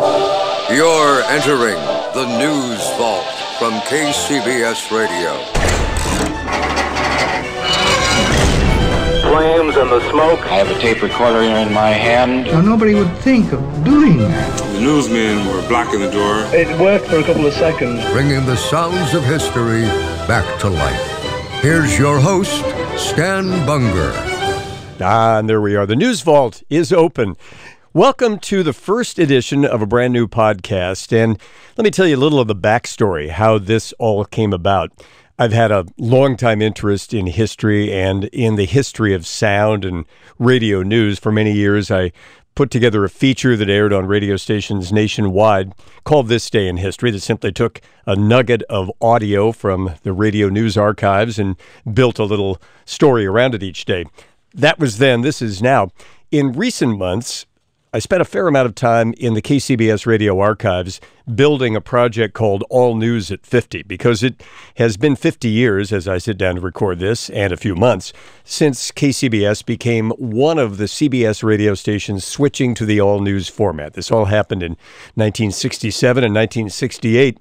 [0.00, 1.76] You're entering
[2.14, 3.26] the News Vault
[3.58, 5.34] from KCBS Radio.
[9.28, 10.40] Flames and the smoke.
[10.46, 12.46] I have a tape recorder here in my hand.
[12.46, 14.58] Now, nobody would think of doing that.
[14.72, 16.44] The newsmen were blocking the door.
[16.54, 18.02] It worked for a couple of seconds.
[18.12, 19.82] Bringing the sounds of history
[20.26, 21.60] back to life.
[21.60, 22.64] Here's your host,
[22.98, 24.12] Stan Bunger.
[25.02, 25.84] Ah, and there we are.
[25.84, 27.36] The News Vault is open.
[27.92, 31.12] Welcome to the first edition of a brand new podcast.
[31.12, 31.36] And
[31.76, 34.92] let me tell you a little of the backstory, how this all came about.
[35.40, 40.04] I've had a long time interest in history and in the history of sound and
[40.38, 41.18] radio news.
[41.18, 42.12] For many years, I
[42.54, 45.72] put together a feature that aired on radio stations nationwide
[46.04, 50.48] called This Day in History that simply took a nugget of audio from the radio
[50.48, 51.56] news archives and
[51.92, 54.04] built a little story around it each day.
[54.54, 55.90] That was then, this is now.
[56.30, 57.46] In recent months,
[57.92, 61.00] I spent a fair amount of time in the KCBS radio archives
[61.34, 64.44] building a project called All News at 50 because it
[64.76, 68.12] has been 50 years as I sit down to record this and a few months
[68.44, 73.94] since KCBS became one of the CBS radio stations switching to the all news format.
[73.94, 74.72] This all happened in
[75.16, 77.38] 1967 and 1968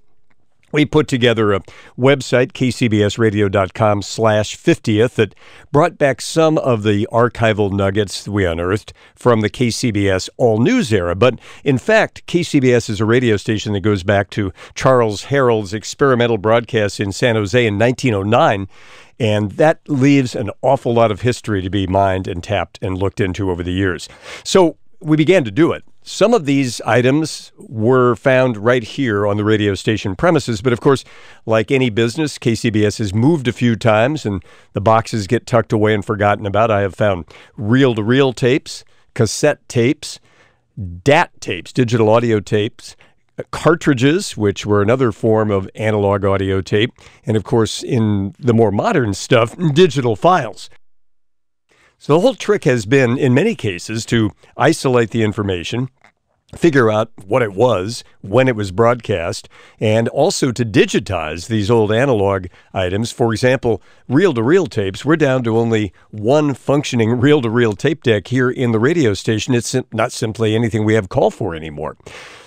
[0.72, 1.62] we put together a
[1.98, 5.36] website, kcbsradio.com slash 50th, that
[5.72, 11.16] brought back some of the archival nuggets we unearthed from the KCBS all news era.
[11.16, 16.38] But in fact, KCBS is a radio station that goes back to Charles Herrold's experimental
[16.38, 18.68] broadcast in San Jose in 1909.
[19.20, 23.20] And that leaves an awful lot of history to be mined and tapped and looked
[23.20, 24.08] into over the years.
[24.46, 25.84] So we began to do it.
[26.04, 30.82] Some of these items were found right here on the radio station premises, but of
[30.82, 31.04] course,
[31.46, 34.44] like any business, KCBS has moved a few times and
[34.74, 36.72] the boxes get tucked away and forgotten about.
[36.72, 37.26] I have found
[37.58, 38.84] reel to reel tapes,
[39.14, 40.20] cassette tapes,
[41.04, 42.96] DAT tapes, digital audio tapes,
[43.52, 46.92] cartridges, which were another form of analog audio tape,
[47.26, 50.70] and of course, in the more modern stuff, digital files.
[52.02, 55.90] So the whole trick has been, in many cases, to isolate the information,
[56.56, 59.50] figure out what it was when it was broadcast,
[59.82, 63.12] and also to digitize these old analog items.
[63.12, 67.74] For example, reel to reel tapes, we're down to only one functioning reel to reel
[67.74, 69.54] tape deck here in the radio station.
[69.54, 71.98] It's not simply anything we have call for anymore.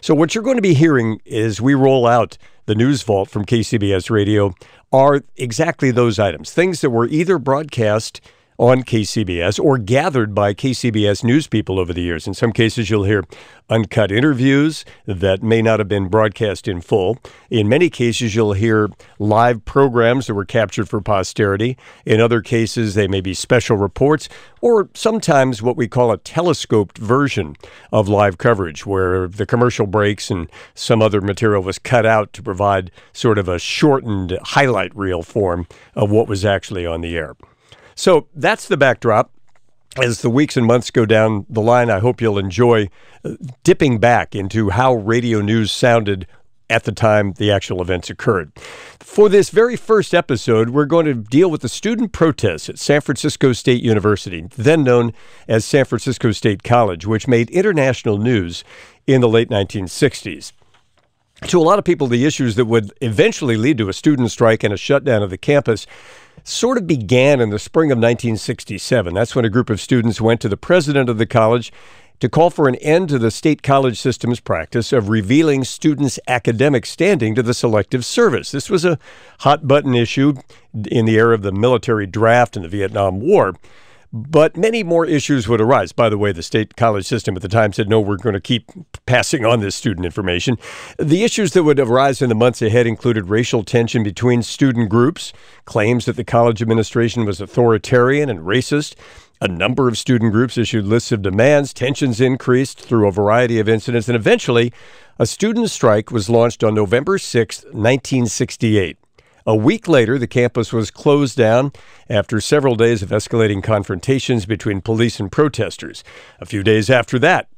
[0.00, 3.44] So, what you're going to be hearing is we roll out the News Vault from
[3.44, 4.54] KCBS Radio
[4.90, 8.22] are exactly those items, things that were either broadcast
[8.58, 12.26] on KCBS or gathered by KCBS news people over the years.
[12.26, 13.24] In some cases, you'll hear
[13.70, 17.18] uncut interviews that may not have been broadcast in full.
[17.50, 21.76] In many cases, you'll hear live programs that were captured for posterity.
[22.04, 24.28] In other cases, they may be special reports
[24.60, 27.56] or sometimes what we call a telescoped version
[27.90, 32.42] of live coverage, where the commercial breaks and some other material was cut out to
[32.42, 37.34] provide sort of a shortened highlight reel form of what was actually on the air.
[37.94, 39.32] So that's the backdrop.
[40.02, 42.88] As the weeks and months go down the line, I hope you'll enjoy
[43.24, 46.26] uh, dipping back into how radio news sounded
[46.70, 48.50] at the time the actual events occurred.
[48.98, 53.02] For this very first episode, we're going to deal with the student protests at San
[53.02, 55.12] Francisco State University, then known
[55.46, 58.64] as San Francisco State College, which made international news
[59.06, 60.52] in the late 1960s.
[61.48, 64.62] To a lot of people, the issues that would eventually lead to a student strike
[64.62, 65.86] and a shutdown of the campus
[66.44, 69.12] sort of began in the spring of 1967.
[69.12, 71.72] That's when a group of students went to the president of the college
[72.20, 76.86] to call for an end to the state college system's practice of revealing students' academic
[76.86, 78.52] standing to the Selective Service.
[78.52, 78.98] This was a
[79.40, 80.34] hot button issue
[80.86, 83.54] in the era of the military draft and the Vietnam War.
[84.12, 85.92] But many more issues would arise.
[85.92, 88.40] By the way, the state college system at the time said, no, we're going to
[88.40, 88.70] keep
[89.06, 90.58] passing on this student information.
[90.98, 95.32] The issues that would arise in the months ahead included racial tension between student groups,
[95.64, 98.96] claims that the college administration was authoritarian and racist.
[99.40, 103.68] A number of student groups issued lists of demands, tensions increased through a variety of
[103.68, 104.74] incidents, and eventually,
[105.18, 108.98] a student strike was launched on November 6, 1968.
[109.44, 111.72] A week later, the campus was closed down
[112.08, 116.04] after several days of escalating confrontations between police and protesters.
[116.40, 117.48] A few days after that,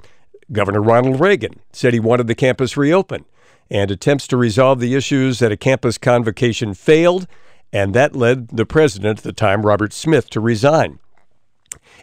[0.51, 3.25] Governor Ronald Reagan said he wanted the campus reopened,
[3.71, 7.27] and attempts to resolve the issues at a campus convocation failed,
[7.73, 11.01] and that led the president at the time, Robert Smith, to resign.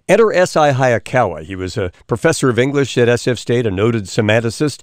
[0.08, 0.74] Enter S.I.
[0.74, 1.44] Hayakawa.
[1.44, 4.82] He was a professor of English at SF State, a noted semanticist,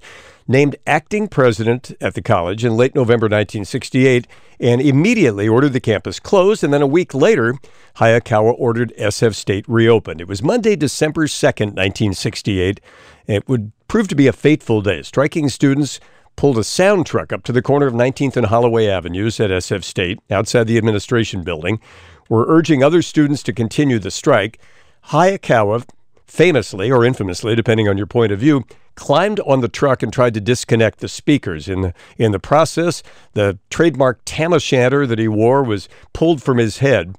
[0.48, 4.26] named acting president at the college in late November 1968
[4.58, 6.64] and immediately ordered the campus closed.
[6.64, 7.54] And then a week later,
[7.96, 10.22] Hayakawa ordered SF State reopened.
[10.22, 12.80] It was Monday, December 2nd, 1968.
[13.26, 15.02] It would prove to be a fateful day.
[15.02, 16.00] Striking students
[16.34, 19.84] pulled a sound truck up to the corner of 19th and Holloway Avenues at SF
[19.84, 21.78] State outside the administration building.
[22.30, 24.58] Were urging other students to continue the strike.
[25.06, 25.84] Hayakawa
[26.26, 28.64] famously or infamously, depending on your point of view,
[28.98, 31.68] climbed on the truck and tried to disconnect the speakers.
[31.68, 33.02] In the, in the process,
[33.34, 37.16] the trademark tam o' shanter that he wore was pulled from his head.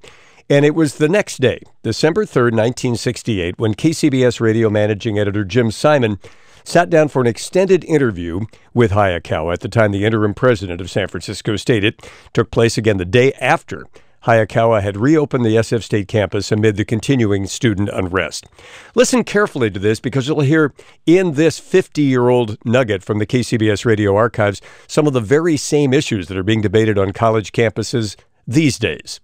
[0.50, 5.70] And it was the next day, December 3rd, 1968, when KCBS radio managing editor Jim
[5.70, 6.18] Simon
[6.64, 8.40] sat down for an extended interview
[8.74, 11.82] with Hayakawa, at the time the interim president of San Francisco State.
[11.82, 13.86] It took place again the day after
[14.24, 18.46] Hayakawa had reopened the SF State campus amid the continuing student unrest.
[18.94, 20.74] Listen carefully to this because you'll hear
[21.06, 25.56] in this 50 year old nugget from the KCBS radio archives some of the very
[25.56, 29.20] same issues that are being debated on college campuses these days.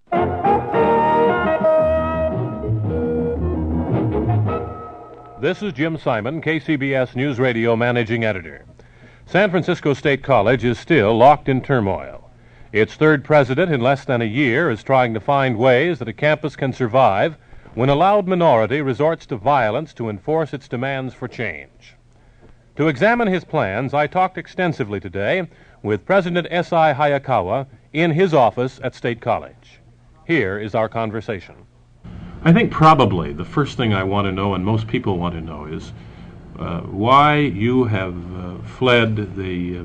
[5.39, 8.65] This is Jim Simon, KCBS News Radio Managing Editor.
[9.27, 12.26] San Francisco State College is still locked in turmoil.
[12.77, 16.13] Its third president in less than a year is trying to find ways that a
[16.13, 17.39] campus can survive
[17.73, 21.95] when a loud minority resorts to violence to enforce its demands for change.
[22.77, 25.49] To examine his plans, I talked extensively today
[25.83, 26.93] with President S.I.
[26.93, 29.81] Hayakawa in his office at State College.
[30.27, 31.55] Here is our conversation.
[32.43, 35.41] I think probably the first thing I want to know, and most people want to
[35.41, 35.95] know, is
[36.59, 39.85] uh, why you have uh, fled the, uh,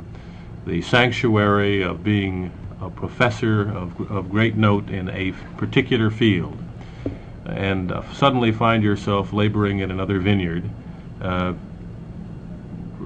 [0.65, 2.51] the sanctuary of being
[2.81, 6.57] a professor of, of great note in a particular field
[7.45, 10.67] and uh, suddenly find yourself laboring in another vineyard.
[11.21, 11.53] Uh,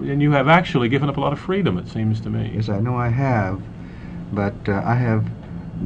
[0.01, 2.51] and you have actually given up a lot of freedom, it seems to me.
[2.53, 3.61] Yes, I know I have,
[4.33, 5.25] but uh, I have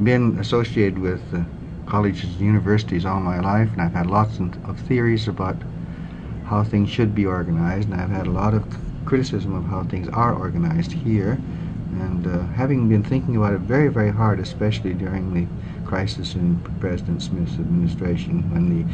[0.03, 1.41] been associated with uh,
[1.85, 5.57] colleges and universities all my life, and I've had lots of theories about
[6.45, 8.65] how things should be organized, and I've had a lot of
[9.05, 11.39] criticism of how things are organized here.
[11.93, 15.47] And uh, having been thinking about it very, very hard, especially during the
[15.87, 18.93] crisis in President Smith's administration, when the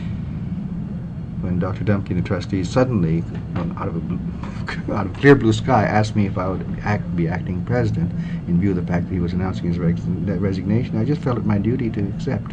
[1.42, 1.84] when Dr.
[1.84, 3.24] Dumke and the trustees suddenly,
[3.56, 7.28] out of a, out of clear blue sky, asked me if I would act, be
[7.28, 8.12] acting president,
[8.48, 11.46] in view of the fact that he was announcing his resignation, I just felt it
[11.46, 12.52] my duty to accept.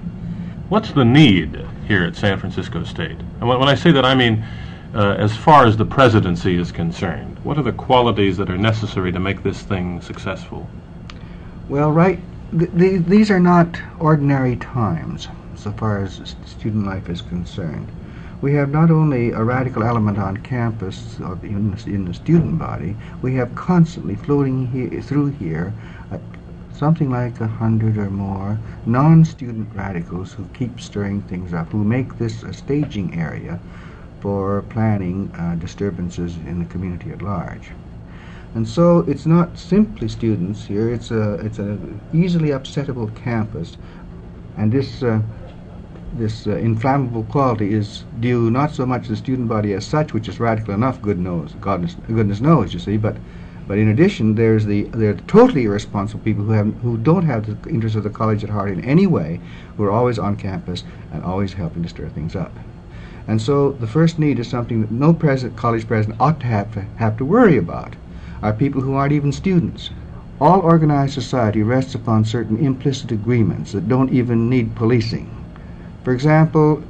[0.68, 3.18] What's the need here at San Francisco State?
[3.40, 4.44] And when I say that, I mean
[4.94, 7.38] uh, as far as the presidency is concerned?
[7.44, 10.68] What are the qualities that are necessary to make this thing successful?
[11.68, 12.20] Well, right,
[12.56, 17.90] th- th- these are not ordinary times so far as student life is concerned.
[18.42, 22.96] We have not only a radical element on campus in the, in the student body,
[23.22, 25.72] we have constantly floating he- through here
[26.10, 26.18] uh,
[26.74, 32.18] something like a hundred or more non-student radicals who keep stirring things up, who make
[32.18, 33.60] this a staging area
[34.22, 37.72] for planning uh, disturbances in the community at large.
[38.54, 43.76] And so it's not simply students here, it's a it's an easily upsettable campus.
[44.56, 45.20] And this uh,
[46.14, 50.12] this uh, inflammable quality is due not so much to the student body as such,
[50.12, 53.16] which is radical enough, good knows, goodness, goodness knows, you see, but
[53.66, 57.46] but in addition, there's the there are totally irresponsible people who have who don't have
[57.46, 59.40] the interests of the college at heart in any way,
[59.76, 62.52] who are always on campus and always helping to stir things up.
[63.26, 66.72] And so the first need is something that no president, college president ought to have
[66.74, 67.94] to have to worry about.
[68.42, 69.90] Are people who aren't even students.
[70.40, 75.30] All organized society rests upon certain implicit agreements that don't even need policing.
[76.02, 76.82] For example,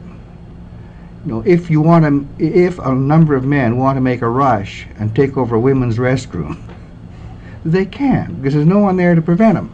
[1.27, 4.29] you know, if you want to, if a number of men want to make a
[4.29, 6.59] rush and take over a women's restroom,
[7.65, 9.71] they can because there's no one there to prevent them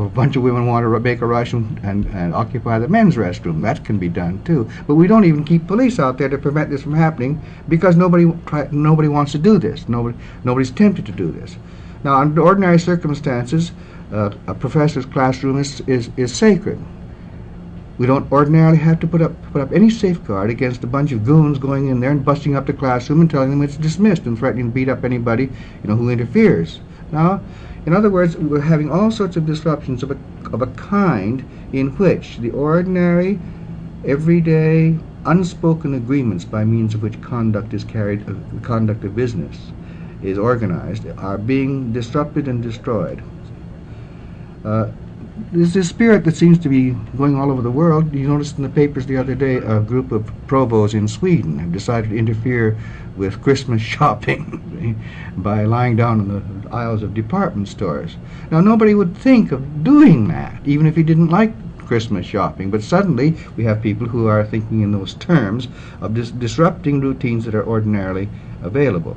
[0.00, 3.16] a bunch of women want to make a rush and, and, and, occupy the men's
[3.16, 3.62] restroom.
[3.62, 4.68] That can be done too.
[4.86, 8.32] But we don't even keep police out there to prevent this from happening because nobody
[8.46, 9.88] try, nobody wants to do this.
[9.88, 11.56] Nobody nobody's tempted to do this.
[12.04, 13.72] Now, under ordinary circumstances,
[14.12, 16.78] uh, a professor's classroom is, is, is sacred.
[17.98, 21.24] We don't ordinarily have to put up put up any safeguard against a bunch of
[21.24, 24.36] goons going in there and busting up the classroom and telling them it's dismissed and
[24.36, 26.80] threatening to beat up anybody you know who interferes.
[27.12, 27.40] Now,
[27.86, 30.18] in other words, we're having all sorts of disruptions of a,
[30.52, 33.38] of a kind in which the ordinary,
[34.04, 39.72] everyday unspoken agreements by means of which conduct is carried, uh, conduct of business
[40.22, 43.22] is organized, are being disrupted and destroyed.
[44.64, 44.88] Uh,
[45.50, 48.12] there's this spirit that seems to be going all over the world.
[48.14, 51.72] You noticed in the papers the other day a group of provosts in Sweden have
[51.72, 52.76] decided to interfere
[53.16, 55.02] with Christmas shopping
[55.38, 58.16] by lying down in the aisles of department stores.
[58.50, 62.70] Now, nobody would think of doing that, even if he didn't like Christmas shopping.
[62.70, 65.68] But suddenly, we have people who are thinking in those terms
[66.02, 68.28] of dis- disrupting routines that are ordinarily
[68.62, 69.16] available.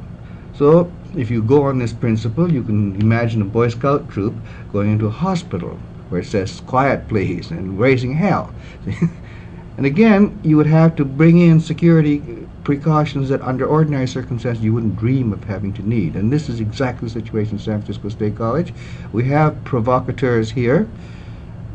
[0.58, 4.36] So, if you go on this principle, you can imagine a Boy Scout troop
[4.72, 5.78] going into a hospital
[6.16, 8.54] where it says quiet please and raising hell.
[9.78, 14.74] and again, you would have to bring in security precautions that under ordinary circumstances you
[14.74, 16.16] wouldn't dream of having to need.
[16.16, 18.74] And this is exactly the situation in San Francisco State College.
[19.12, 20.88] We have provocateurs here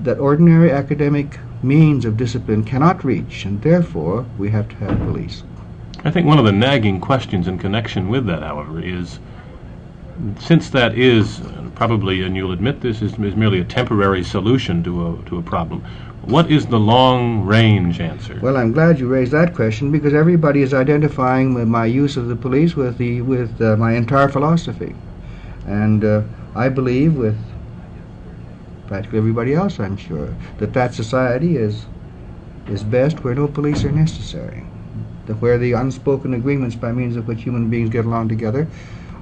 [0.05, 5.43] that ordinary academic means of discipline cannot reach, and therefore we have to have police.
[6.03, 9.19] I think one of the nagging questions in connection with that, however, is
[10.39, 11.41] since that is
[11.75, 15.43] probably, and you'll admit this, is, is merely a temporary solution to a, to a
[15.43, 15.83] problem,
[16.23, 18.39] what is the long range answer?
[18.43, 22.37] Well, I'm glad you raised that question because everybody is identifying my use of the
[22.37, 24.95] police with, the, with uh, my entire philosophy.
[25.67, 26.23] And uh,
[26.55, 27.39] I believe, with
[28.87, 31.87] practically everybody else, I'm sure, that that society is,
[32.69, 34.65] is best where no police are necessary.
[35.27, 38.69] That where the unspoken agreements by means of which human beings get along together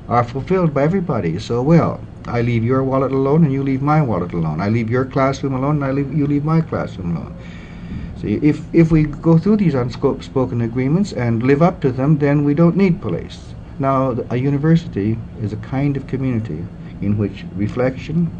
[0.08, 2.00] are fulfilled by everybody so well.
[2.26, 4.60] I leave your wallet alone and you leave my wallet alone.
[4.60, 7.36] I leave your classroom alone and I leave, you leave my classroom alone.
[8.20, 12.44] See, if, if we go through these unspoken agreements and live up to them, then
[12.44, 13.54] we don't need police.
[13.78, 16.64] Now, a university is a kind of community
[17.00, 18.30] in which reflection,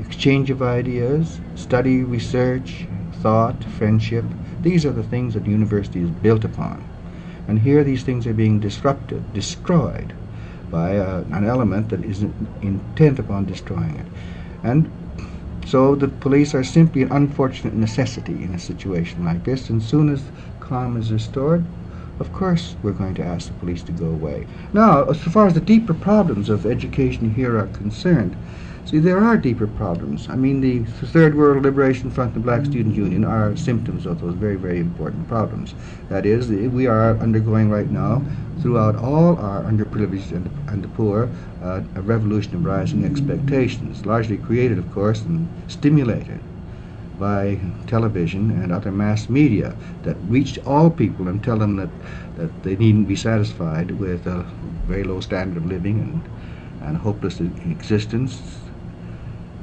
[0.00, 2.86] exchange of ideas, study, research,
[3.20, 4.24] thought, friendship,
[4.62, 6.82] these are the things that university is built upon.
[7.46, 10.14] And here these things are being disrupted, destroyed
[10.70, 14.06] by uh, an element that isn't intent upon destroying it.
[14.62, 14.90] And
[15.66, 19.70] so the police are simply an unfortunate necessity in a situation like this.
[19.70, 20.22] And as soon as
[20.60, 21.64] calm is restored,
[22.18, 24.46] of course we're going to ask the police to go away.
[24.72, 28.36] Now, as far as the deeper problems of education here are concerned,
[28.86, 30.28] See, there are deeper problems.
[30.28, 34.20] I mean, the Third World Liberation Front and the Black Student Union are symptoms of
[34.20, 35.74] those very, very important problems.
[36.08, 38.22] That is, we are undergoing right now,
[38.60, 41.30] throughout all our underprivileged and, and the poor,
[41.62, 46.40] uh, a revolution of rising expectations, largely created, of course, and stimulated
[47.18, 51.90] by television and other mass media that reach all people and tell them that,
[52.36, 54.42] that they needn't be satisfied with a
[54.86, 58.40] very low standard of living and, and hopeless existence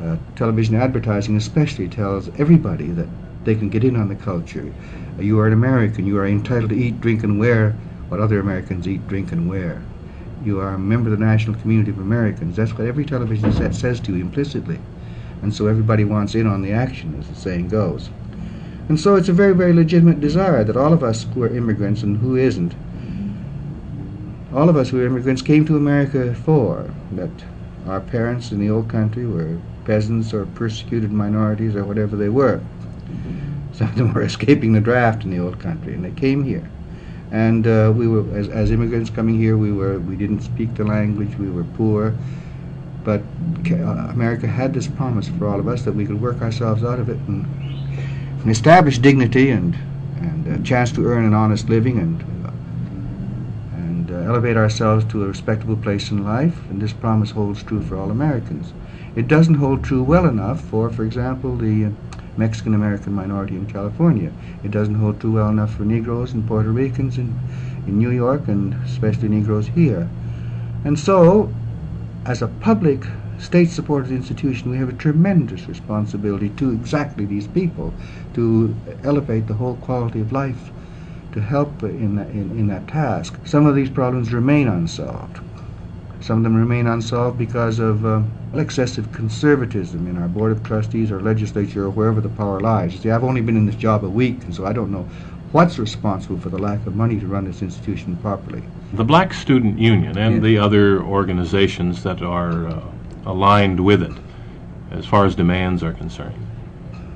[0.01, 3.07] uh, television advertising especially tells everybody that
[3.43, 4.73] they can get in on the culture.
[5.17, 6.05] Uh, you are an American.
[6.05, 7.71] You are entitled to eat, drink, and wear
[8.09, 9.81] what other Americans eat, drink, and wear.
[10.43, 12.55] You are a member of the national community of Americans.
[12.55, 14.79] That's what every television set says to you implicitly.
[15.41, 18.09] And so everybody wants in on the action, as the saying goes.
[18.89, 22.03] And so it's a very, very legitimate desire that all of us who are immigrants
[22.03, 22.73] and who isn't,
[24.53, 27.29] all of us who are immigrants came to America for, that
[27.85, 32.61] our parents in the old country were peasants or persecuted minorities or whatever they were.
[33.71, 36.69] Some of them were escaping the draft in the old country, and they came here.
[37.31, 40.83] And uh, we were, as, as immigrants coming here, we were we didn't speak the
[40.83, 42.13] language, we were poor,
[43.03, 43.21] but
[43.71, 46.99] uh, America had this promise for all of us that we could work ourselves out
[46.99, 47.45] of it and,
[48.41, 49.75] and establish dignity and
[50.19, 52.21] and a chance to earn an honest living and
[53.73, 56.57] and uh, elevate ourselves to a respectable place in life.
[56.69, 58.73] And this promise holds true for all Americans.
[59.17, 61.89] It doesn't hold true well enough for, for example, the uh,
[62.37, 64.31] Mexican American minority in California.
[64.63, 67.35] It doesn't hold true well enough for Negroes and Puerto Ricans in,
[67.87, 70.07] in New York and especially Negroes here.
[70.85, 71.51] And so,
[72.27, 73.05] as a public
[73.39, 77.95] state supported institution, we have a tremendous responsibility to exactly these people
[78.35, 80.69] to elevate the whole quality of life,
[81.31, 83.39] to help in in, in that task.
[83.45, 85.39] Some of these problems remain unsolved.
[86.19, 88.21] Some of them remain unsolved because of uh,
[88.55, 92.93] excessive conservatism in our Board of Trustees or legislature or wherever the power lies.
[92.93, 95.07] You see, I've only been in this job a week, and so I don't know
[95.51, 98.63] what's responsible for the lack of money to run this institution properly.
[98.93, 100.43] The Black Student Union and Yes.
[100.43, 102.81] the other organizations that are uh,
[103.25, 104.13] aligned with it,
[104.91, 106.35] as far as demands are concerned,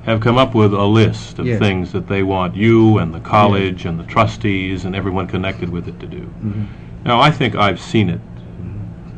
[0.04, 1.58] have come up with a list of Yes.
[1.58, 5.88] things that they want you and the college and the trustees and everyone connected with
[5.88, 6.20] it to do.
[6.20, 6.64] Mm-hmm.
[7.04, 8.20] Now, I think I've seen it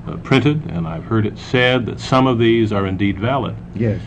[0.07, 3.57] uh, printed and I've heard it said that some of these are indeed valid.
[3.75, 4.01] Yes.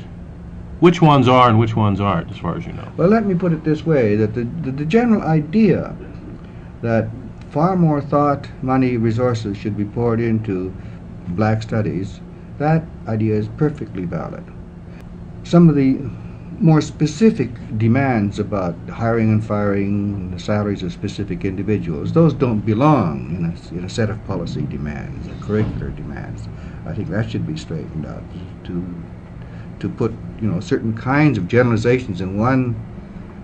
[0.80, 2.88] Which ones are and which ones aren't, as far as you know?
[2.98, 5.96] Well, let me put it this way: that the, the, the general idea
[6.82, 7.10] that
[7.50, 10.72] far more thought, money, resources should be poured into
[11.30, 12.20] black studies,
[12.60, 14.44] that idea is perfectly valid.
[15.44, 16.00] Some of the
[16.60, 23.36] more specific demands about hiring and firing, the salaries of specific individuals, those don't belong
[23.36, 26.48] in a, in a set of policy demands, curricular demands.
[26.86, 28.24] I think that should be straightened out
[28.66, 29.04] to
[29.80, 30.12] to put
[30.42, 32.76] you know certain kinds of generalizations in one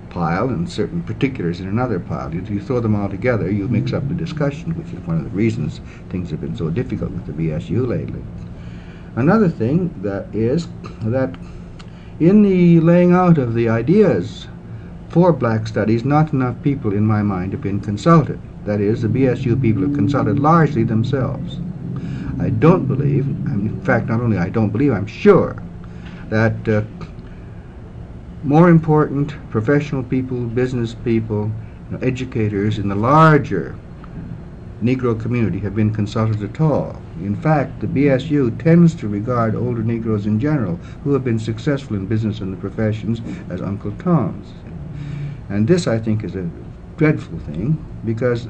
[0.09, 2.33] pile and certain particulars in another pile.
[2.33, 5.23] If you throw them all together, you mix up the discussion, which is one of
[5.23, 8.23] the reasons things have been so difficult with the BSU lately.
[9.15, 10.67] Another thing that is
[11.01, 11.35] that
[12.19, 14.47] in the laying out of the ideas
[15.09, 18.39] for black studies, not enough people in my mind have been consulted.
[18.65, 21.59] That is, the BSU people have consulted largely themselves.
[22.39, 25.61] I don't believe, in fact, not only I don't believe, I'm sure
[26.29, 26.81] that uh,
[28.43, 31.51] more important professional people, business people,
[31.91, 33.75] you know, educators in the larger
[34.81, 36.99] Negro community have been consulted at all.
[37.23, 41.95] In fact, the BSU tends to regard older Negroes in general who have been successful
[41.95, 44.51] in business and the professions as Uncle Toms.
[45.49, 46.49] And this, I think, is a
[46.97, 48.47] dreadful thing because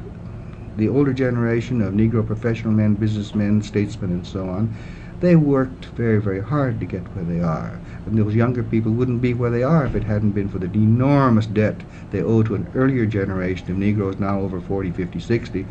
[0.77, 4.75] the older generation of Negro professional men, businessmen, statesmen, and so on,
[5.19, 7.79] they worked very, very hard to get where they are.
[8.05, 10.65] And those younger people wouldn't be where they are if it hadn't been for the
[10.65, 15.65] enormous debt they owe to an earlier generation of Negroes now over 40, 50, 60,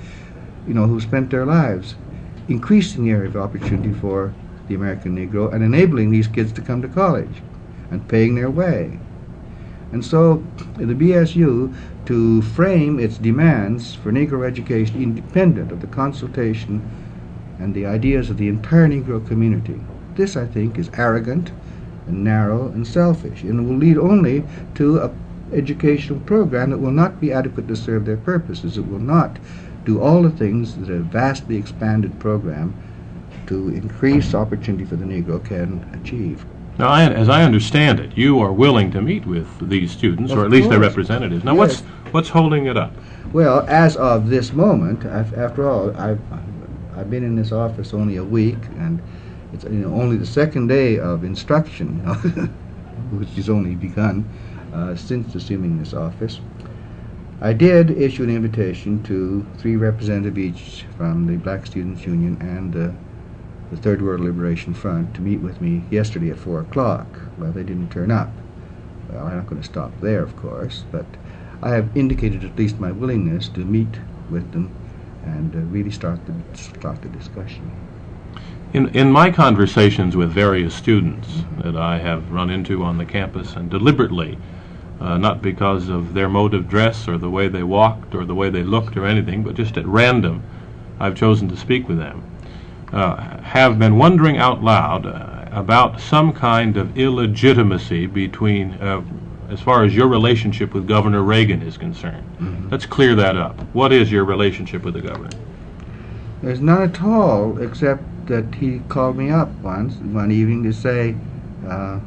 [0.69, 1.97] you know, who spent their lives
[2.49, 4.33] increasing the area of opportunity for
[4.69, 7.43] the American Negro and enabling these kids to come to college
[7.91, 8.99] and paying their way.
[9.93, 10.43] And so
[10.77, 11.75] the BSU,
[12.07, 16.83] to frame its demands for Negro education independent of the consultation
[17.59, 19.81] and the ideas of the entire Negro community,
[20.17, 21.53] this, I think, is arrogant
[22.07, 24.45] and narrow and selfish, and will lead only
[24.75, 25.11] to a
[25.53, 28.79] educational program that will not be adequate to serve their purposes.
[28.79, 29.39] It will not
[29.85, 32.75] do all the things that a vastly expanded program
[33.47, 36.45] to increase opportunity for the Negro can achieve.
[36.79, 40.39] Now, I, as I understand it, you are willing to meet with these students, Of
[40.39, 41.45] or at least their representatives.
[41.45, 41.59] Now, Yes.
[41.59, 41.81] what's
[42.13, 42.93] what's holding it up?
[43.33, 46.21] Well, as of this moment, af- after all, I've,
[46.97, 49.01] I've been in this office only a week, and
[49.53, 51.99] it's you know, only the second day of instruction,
[53.13, 54.29] which has only begun
[54.73, 56.41] uh, since assuming this office.
[57.45, 62.77] I did issue an invitation to three representatives each from the Black Students Union and
[62.77, 62.93] uh,
[63.73, 67.09] the Third World Liberation Front to meet with me yesterday at 4 o'clock.
[67.39, 68.31] Well, they didn't turn up.
[69.11, 71.05] Well, I'm not going to stop there, of course, but
[71.61, 73.99] I have indicated at least my willingness to meet
[74.31, 74.73] with them
[75.25, 77.73] and uh, really start the, start the discussion.
[78.73, 83.57] In, in my conversations with various students that I have run into on the campus,
[83.57, 84.39] and deliberately,
[85.03, 88.35] uh, not because of their mode of dress or the way they walked or the
[88.35, 90.43] way they looked or anything, but just at random,
[91.01, 92.25] I've chosen to speak with them,
[92.93, 99.03] uh, have been wondering out loud uh, about some kind of illegitimacy between, uh,
[99.49, 102.25] as far as your relationship with Governor Reagan is concerned.
[102.71, 103.61] Let's clear that up.
[103.75, 105.31] What is your relationship with the governor?
[106.43, 111.17] There's none at all, except that he called me up once, one evening, to say,
[111.69, 111.99] uh,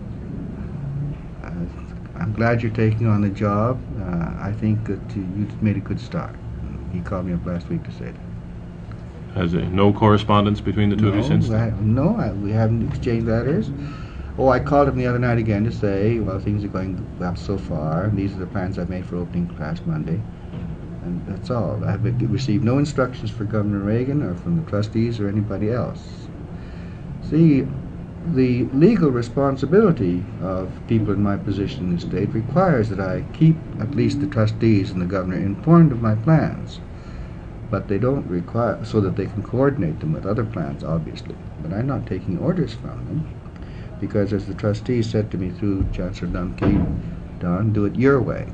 [2.19, 3.81] I'm glad you're taking on the job.
[3.99, 6.35] Uh, I think that you made a good start.
[6.91, 9.35] He called me up last week to say that.
[9.35, 12.87] Has there no correspondence between the two of you since I, no, I, we haven't
[12.87, 13.69] exchanged letters.
[14.37, 17.35] Oh, I called him the other night again to say, well, things are going well
[17.35, 20.21] so far, and these are the plans I've made for opening class Monday.
[21.03, 21.83] And that's all.
[21.85, 26.27] I've received no instructions from Governor Reagan or from the trustees or anybody else.
[27.29, 27.67] See,
[28.33, 33.55] the legal responsibility of people in my position in the state requires that I keep
[33.79, 36.79] at least the trustees and the governor informed of my plans.
[37.69, 41.35] But they don't require, so that they can coordinate them with other plans, obviously.
[41.61, 43.35] But I'm not taking orders from them
[43.99, 48.47] because, as the trustees said to me through Chancellor Dumke, Don, do it your way.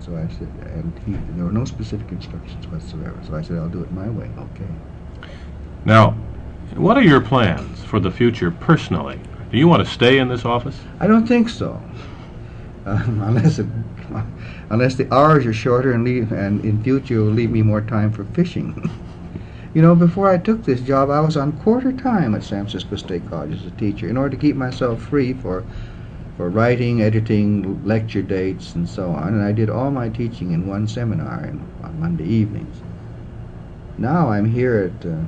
[0.00, 3.18] So I said, and he, there were no specific instructions whatsoever.
[3.26, 4.30] So I said, I'll do it my way.
[4.38, 4.72] Okay.
[5.84, 6.16] Now,
[6.76, 9.18] what are your plans for the future personally?
[9.50, 10.78] Do you want to stay in this office?
[11.00, 11.82] I don't think so,
[12.86, 13.66] um, unless it,
[14.70, 18.12] unless the hours are shorter and leave, and in future will leave me more time
[18.12, 18.88] for fishing.
[19.74, 22.96] you know, before I took this job, I was on quarter time at San Francisco
[22.96, 25.64] State College as a teacher in order to keep myself free for
[26.36, 29.34] for writing, editing, lecture dates, and so on.
[29.34, 32.80] And I did all my teaching in one seminar in, on Monday evenings.
[33.98, 35.06] Now I'm here at.
[35.06, 35.24] Uh,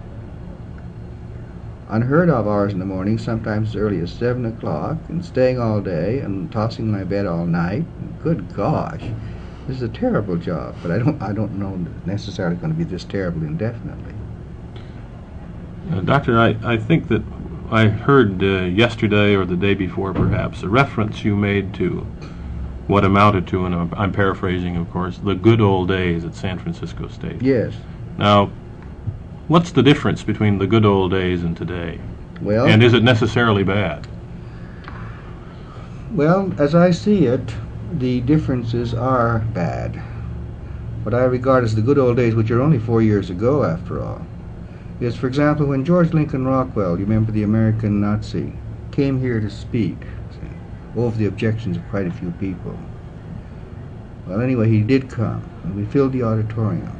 [1.92, 5.80] unheard of hours in the morning, sometimes as early as 7 o'clock, and staying all
[5.80, 7.84] day and tossing my bed all night.
[8.22, 9.02] Good gosh,
[9.66, 12.84] this is a terrible job, but I don't, I don't know necessarily going to be
[12.84, 14.14] this terrible indefinitely.
[15.92, 17.22] Uh, doctor, I, I think that
[17.70, 22.06] I heard uh, yesterday or the day before, perhaps, a reference you made to
[22.86, 26.58] what amounted to, and I'm, I'm paraphrasing, of course, the good old days at San
[26.58, 27.42] Francisco State.
[27.42, 27.74] Yes.
[28.16, 28.50] Now,
[29.52, 32.00] what's the difference between the good old days and today?
[32.40, 34.08] Well, And is it necessarily bad?
[36.12, 37.54] Well, as I see it,
[37.92, 39.96] the differences are bad.
[41.02, 44.02] What I regard as the good old days, which are only four years ago, after
[44.02, 44.26] all,
[45.00, 48.54] is, for example, when George Lincoln Rockwell, you remember the American Nazi,
[48.90, 49.98] came here to speak
[50.96, 52.78] over the objections of quite a few people.
[54.26, 56.98] Well, anyway, he did come, and we filled the auditorium.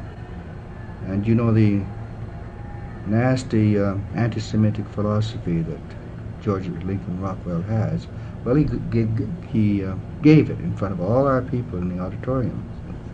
[1.07, 1.81] And you know the
[3.07, 5.79] nasty uh, anti-Semitic philosophy that
[6.41, 8.07] George Lincoln Rockwell has.
[8.43, 11.95] Well, he, g- g- he uh, gave it in front of all our people in
[11.95, 12.69] the auditorium,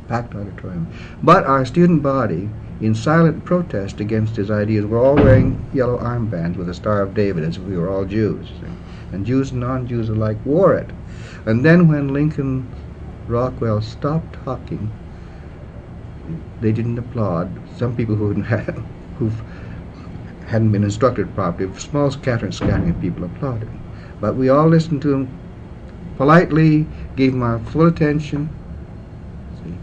[0.08, 0.92] packed auditorium.
[1.22, 2.50] But our student body,
[2.82, 7.14] in silent protest against his ideas, were all wearing yellow armbands with a Star of
[7.14, 8.48] David as if we were all Jews.
[9.12, 10.90] And Jews and non-Jews alike wore it.
[11.46, 12.72] And then when Lincoln
[13.28, 14.92] Rockwell stopped talking,
[16.62, 17.60] they didn't applaud.
[17.78, 19.32] Some people who who
[20.50, 23.70] hadn't been instructed properly, small scattering, scattering people applauded.
[24.20, 25.30] But we all listened to him
[26.18, 28.50] politely, gave him our full attention.
[29.64, 29.74] See?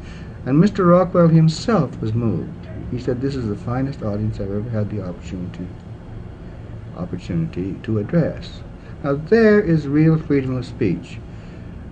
[0.45, 0.91] And Mr.
[0.91, 2.51] Rockwell himself was moved.
[2.91, 5.67] He said, "This is the finest audience I've ever had the opportunity
[6.97, 8.63] opportunity to address."
[9.05, 11.21] Now there is real freedom of speech.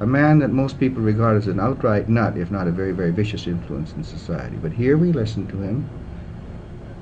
[0.01, 3.13] A man that most people regard as an outright nut, if not a very, very
[3.13, 4.57] vicious influence in society.
[4.61, 5.87] But here we listened to him.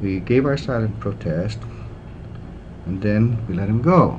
[0.03, 1.61] We gave our silent protest,
[2.87, 4.19] and then we let him go.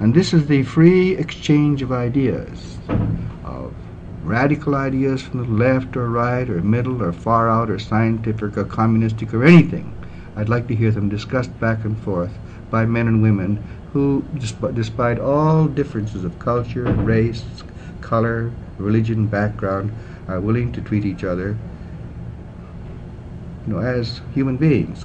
[0.00, 2.78] And this is the free exchange of ideas,
[3.44, 3.74] of
[4.22, 8.64] radical ideas from the left or right or middle or far out or scientific or
[8.64, 9.94] communistic or anything.
[10.34, 12.32] I'd like to hear them discussed back and forth
[12.70, 17.44] by men and women who, despite all differences of culture, race,
[18.00, 19.92] color, religion, background,
[20.26, 21.54] are willing to treat each other
[23.68, 25.04] you know, as human beings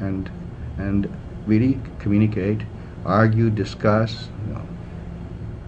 [0.00, 0.30] and,
[0.78, 1.12] and
[1.46, 2.60] really communicate
[3.04, 4.62] argue, discuss, you know,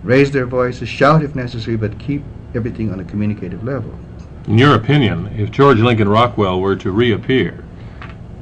[0.03, 2.23] raise their voices, shout if necessary, but keep
[2.55, 3.97] everything on a communicative level.
[4.47, 7.65] In your opinion, if George Lincoln Rockwell were to reappear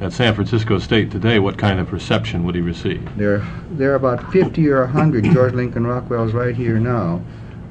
[0.01, 3.17] at San Francisco State today, what kind of reception would he receive?
[3.17, 7.23] There, there are about 50 or 100 George Lincoln Rockwells right here now.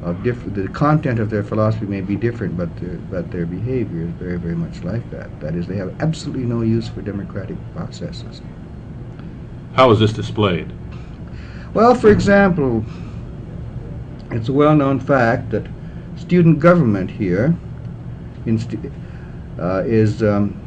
[0.05, 4.03] Of diff- the content of their philosophy may be different, but their, but their behavior
[4.03, 5.39] is very, very much like that.
[5.39, 8.39] That is, they have absolutely no use for democratic processes.
[9.73, 10.71] How is this displayed?
[11.73, 12.85] Well, for example,
[14.29, 15.65] it's a well-known fact that
[16.17, 17.57] student government here
[18.45, 18.91] in stu-
[19.59, 20.61] uh, is um,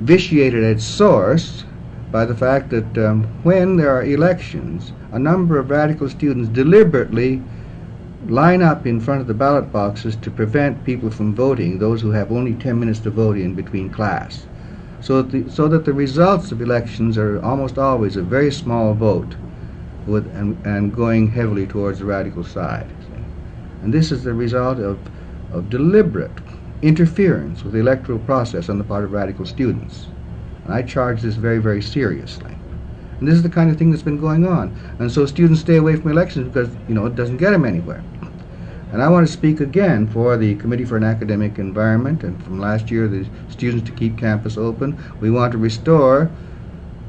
[0.00, 1.64] vitiated at source
[2.10, 7.42] by the fact that um, when there are elections, a number of radical students deliberately
[8.28, 12.10] line up in front of the ballot boxes to prevent people from voting, those who
[12.10, 14.46] have only 10 minutes to vote in between class.
[15.00, 18.94] So that the, so that the results of elections are almost always a very small
[18.94, 19.34] vote
[20.06, 22.86] with, and, and going heavily towards the radical side.
[23.82, 24.98] And this is the result of,
[25.52, 26.30] of deliberate
[26.82, 30.06] interference with the electoral process on the part of radical students.
[30.64, 32.54] And I charge this very, very seriously.
[33.18, 34.76] And this is the kind of thing that's been going on.
[34.98, 38.02] And so students stay away from elections because, you know, it doesn't get them anywhere.
[38.92, 42.60] And I want to speak again for the Committee for an Academic Environment and from
[42.60, 45.02] last year, the Students to Keep Campus Open.
[45.18, 46.30] We want to restore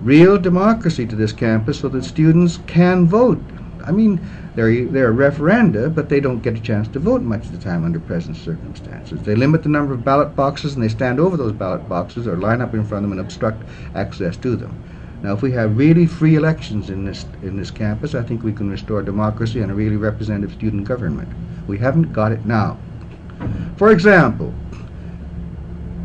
[0.02, 3.42] real democracy to this campus so that students can vote.
[3.86, 7.46] I mean, there, there are referenda, but they don't get a chance to vote much
[7.46, 9.22] of the time under present circumstances.
[9.24, 12.38] They limit the number of ballot boxes and they stand over those ballot boxes or
[12.38, 13.62] line up in front of them and obstruct
[13.94, 14.82] access to them.
[15.24, 18.52] Now, if we have really free elections in this in this campus, I think we
[18.52, 21.30] can restore democracy and a really representative student government.
[21.66, 22.78] We haven't got it now.
[23.78, 24.54] For example,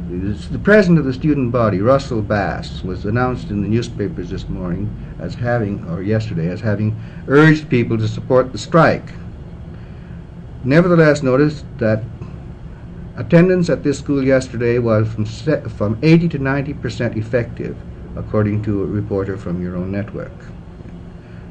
[0.08, 4.88] the president of the student body, Russell Bass, was announced in the newspapers this morning
[5.18, 9.12] as having, or yesterday, as having urged people to support the strike.
[10.62, 12.04] Nevertheless, notice that
[13.16, 15.24] attendance at this school yesterday was from,
[15.68, 17.76] from 80 to 90 percent effective,
[18.18, 20.32] according to a reporter from your own network.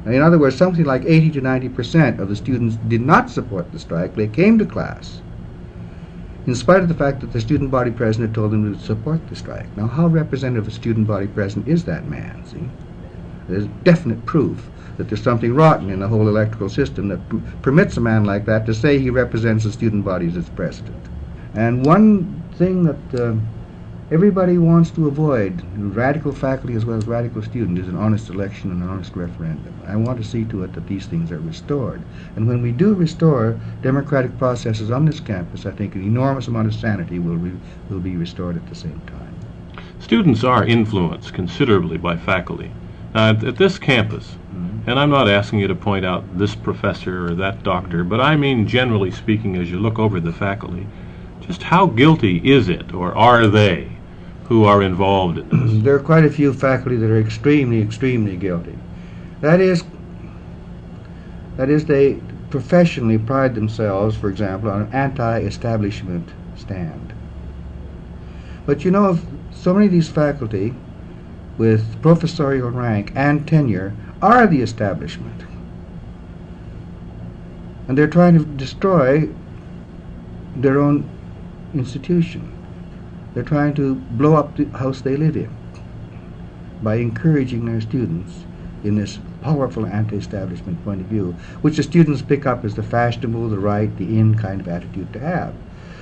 [0.06, 3.72] In other words, something like 80 to 90 percent of the students did not support
[3.72, 4.14] the strike.
[4.14, 5.20] They came to class
[6.48, 9.36] in spite of the fact that the student body president told them to support the
[9.36, 9.76] strike.
[9.76, 12.66] Now, how representative a student body president is that man, see?
[13.48, 17.20] There's definite proof that there's something rotten in the whole electoral system that
[17.60, 20.96] permits a man like that to say he represents the student body as its president.
[21.54, 23.34] And one thing that uh,
[24.10, 28.70] everybody wants to avoid, radical faculty as well as radical students, is an honest election
[28.70, 29.74] and an honest referendum.
[29.86, 32.02] I want to see to it that these things are restored.
[32.34, 36.68] And when we do restore democratic processes on this campus, I think an enormous amount
[36.68, 39.34] of sanity will, re- will be restored at the same time.
[40.00, 42.70] Students are influenced considerably by faculty.
[43.14, 44.88] Now, at, at this campus, mm-hmm.
[44.88, 48.36] and I'm not asking you to point out this professor or that doctor, but I
[48.36, 50.86] mean generally speaking, as you look over the faculty,
[51.40, 53.97] just how guilty is it, or are they,
[54.48, 55.82] who are involved in this?
[55.84, 58.76] there are quite a few faculty that are extremely, extremely guilty.
[59.42, 59.84] That is,
[61.56, 67.12] that is, they professionally pride themselves, for example, on an anti-establishment stand.
[68.64, 69.18] But you know,
[69.50, 70.74] so many of these faculty
[71.58, 75.44] with professorial rank and tenure are the establishment.
[77.86, 79.28] And they're trying to destroy
[80.56, 81.08] their own
[81.74, 82.57] institution.
[83.38, 85.56] They're trying to blow up the house they live in
[86.82, 88.44] by encouraging their students
[88.82, 93.48] in this powerful anti-establishment point of view, which the students pick up as the fashionable,
[93.48, 95.54] the right, the in kind of attitude to have.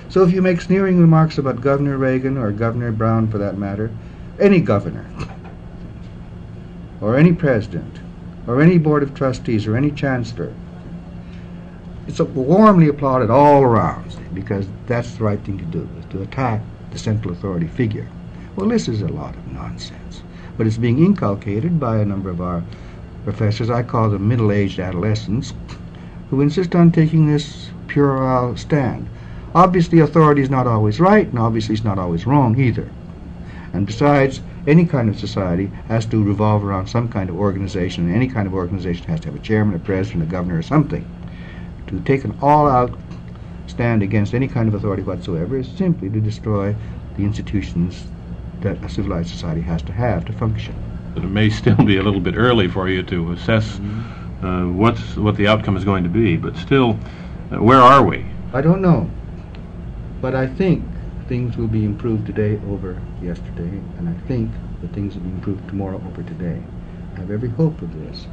[0.09, 3.91] So if you make sneering remarks about Governor Reagan or Governor Brown for that matter,
[4.41, 5.05] any governor,
[7.03, 7.99] or any president,
[8.47, 10.55] or any board of trustees, or any chancellor,
[12.07, 16.63] it's warmly applauded all around because that's the right thing to do, is to attack
[16.97, 18.09] the central authority figure.
[18.57, 20.23] Well, this is a lot of nonsense,
[20.57, 22.65] but it's being inculcated by a number of our
[23.25, 23.69] professors.
[23.69, 25.53] I call them middle-aged adolescents
[26.31, 29.09] who insist on taking this puerile stand.
[29.55, 32.91] Obviously, authority is not always right, and obviously, it's not always wrong either.
[33.75, 38.17] And besides, any kind of society has to revolve around some kind of organization, and
[38.17, 41.05] any kind of organization has to have a chairman, a president, a governor, or something.
[41.89, 42.99] To take an all-out
[43.77, 46.75] stand against any kind of authority whatsoever is simply to destroy
[47.19, 48.07] the institutions
[48.63, 50.75] that a civilized society has to have to function.
[51.15, 53.79] But it may still be a little bit early for you to assess
[54.43, 56.39] uh, what's what the outcome is going to be.
[56.39, 56.99] But still,
[57.53, 58.25] uh, where are we?
[58.55, 59.11] I don't know,
[60.23, 60.83] but I think
[61.29, 65.69] things will be improved today over yesterday, and I think that things will be improved
[65.69, 66.63] tomorrow over today.
[67.15, 68.27] I have every hope of this.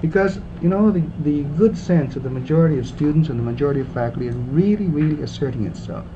[0.00, 3.80] Because, you know, the, the good sense of the majority of students and the majority
[3.80, 6.06] of faculty is really, really asserting itself.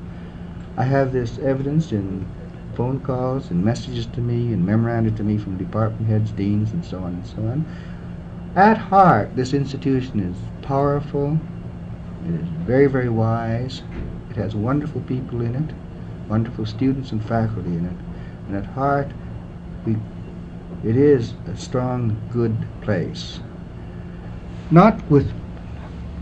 [0.77, 2.25] I have this evidence in
[2.75, 6.83] phone calls and messages to me and memoranda to me from department heads, deans, and
[6.83, 7.65] so on and so on.
[8.55, 11.37] At heart, this institution is powerful,
[12.25, 13.83] it is very, very wise,
[14.29, 15.75] it has wonderful people in it,
[16.29, 17.97] wonderful students and faculty in it,
[18.47, 19.11] and at heart,
[19.85, 19.97] we,
[20.83, 23.39] it is a strong, good place.
[24.71, 25.31] Not with,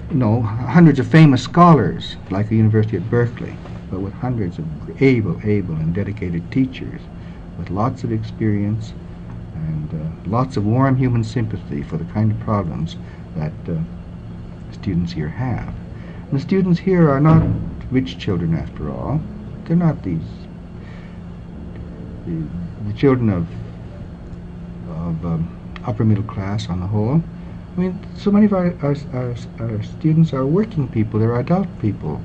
[0.09, 3.55] you know, hundreds of famous scholars like the University at Berkeley,
[3.89, 4.65] but with hundreds of
[5.01, 7.01] able, able, and dedicated teachers
[7.57, 8.93] with lots of experience
[9.53, 12.97] and uh, lots of warm human sympathy for the kind of problems
[13.35, 13.77] that uh,
[14.71, 15.73] students here have.
[16.29, 17.45] And the students here are not
[17.91, 19.21] rich children, after all.
[19.65, 20.21] They're not these
[22.25, 22.47] the,
[22.87, 23.47] the children of
[24.89, 27.23] of um, upper middle class on the whole.
[27.77, 31.19] I mean, so many of our, our, our, our students are working people.
[31.19, 32.21] They're adult people.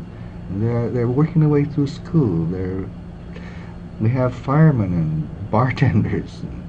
[0.51, 2.47] They're they're working their way through school.
[2.47, 2.85] They're
[4.01, 6.63] we have firemen and bartenders and,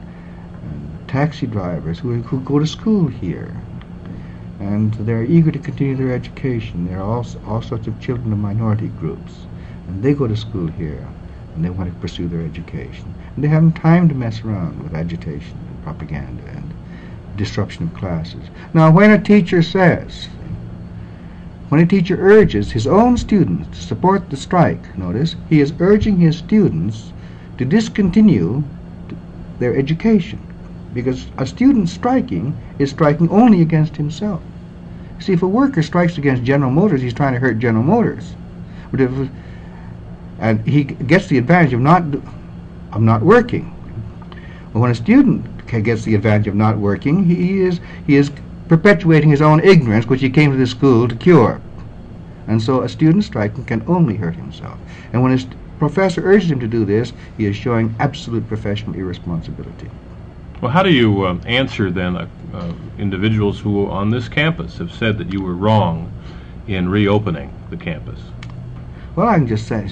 [0.64, 3.56] and taxi drivers who who go to school here,
[4.60, 6.88] and they're eager to continue their education.
[6.88, 9.48] There are all all sorts of children of minority groups,
[9.88, 11.08] and they go to school here,
[11.56, 13.12] and they want to pursue their education.
[13.36, 16.67] And they haven't time to mess around with agitation and propaganda and
[17.38, 18.44] disruption of classes.
[18.74, 20.28] Now, when a teacher says
[21.70, 26.18] when a teacher urges his own students to support the strike, notice, he is urging
[26.18, 27.12] his students
[27.58, 28.64] to discontinue
[29.60, 30.40] their education
[30.94, 34.42] because a student striking is striking only against himself.
[35.20, 38.34] See, if a worker strikes against General Motors, he's trying to hurt General Motors.
[38.92, 39.12] But if
[40.40, 42.04] and he gets the advantage of not
[42.94, 43.74] of not working.
[44.72, 48.32] But when a student gets the advantage of not working, he is he is
[48.68, 51.62] perpetuating his own ignorance, which he came to this school to cure.
[52.48, 54.78] And so a student striking can only hurt himself.
[55.14, 55.46] And when his
[55.80, 59.90] professor urges him to do this, he is showing absolute professional irresponsibility.
[60.62, 64.92] Well, how do you uh, answer then uh, uh, individuals who on this campus have
[64.92, 66.12] said that you were wrong
[66.68, 68.20] in reopening the campus?
[69.16, 69.90] Well, I can just say,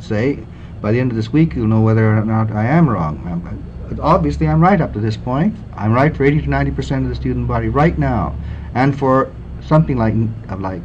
[0.00, 0.38] say
[0.80, 3.62] by the end of this week, you'll know whether or not I am wrong.
[3.98, 5.56] Um, obviously I'm right up to this point.
[5.74, 8.34] I'm right for 80 to 90 percent of the student body right now,
[8.74, 9.32] and for
[9.66, 10.14] something like
[10.60, 10.82] like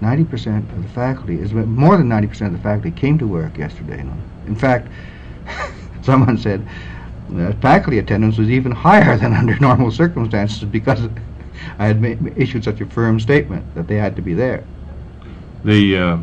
[0.00, 3.26] 90 percent of the faculty is more than 90 percent of the faculty came to
[3.26, 4.04] work yesterday.
[4.46, 4.88] In fact,
[6.02, 6.66] someone said
[7.30, 11.08] that faculty attendance was even higher than under normal circumstances because
[11.78, 14.64] I had issued such a firm statement that they had to be there.
[15.64, 16.18] The uh,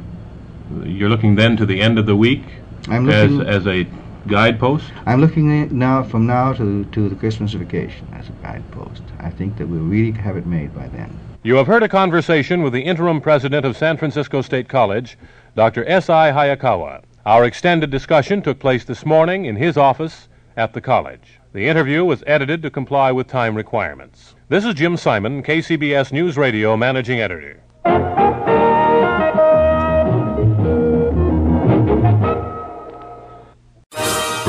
[0.83, 2.43] you're looking then to the end of the week
[2.87, 3.87] I'm as as a
[4.27, 4.91] guidepost.
[5.05, 9.03] I'm looking at now from now to to the Christmas vacation as a guidepost.
[9.19, 11.17] I think that we'll really have it made by then.
[11.43, 15.17] You have heard a conversation with the interim president of San Francisco State College,
[15.55, 15.87] Dr.
[15.87, 16.31] S.I.
[16.31, 17.01] Hayakawa.
[17.25, 20.27] Our extended discussion took place this morning in his office
[20.57, 21.39] at the college.
[21.53, 24.35] The interview was edited to comply with time requirements.
[24.49, 27.61] This is Jim Simon, KCBS News Radio Managing Editor.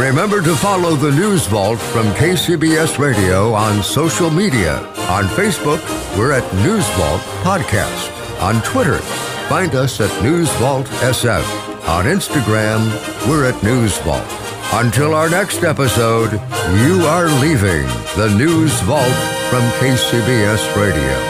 [0.01, 4.79] Remember to follow the News Vault from KCBS Radio on social media.
[5.11, 5.79] On Facebook,
[6.17, 8.09] we're at News Vault Podcast.
[8.41, 8.97] On Twitter,
[9.51, 11.45] find us at News Vault SF.
[11.87, 12.81] On Instagram,
[13.29, 14.25] we're at News Vault.
[14.73, 17.87] Until our next episode, you are leaving
[18.17, 19.05] the News Vault
[19.51, 21.30] from KCBS Radio.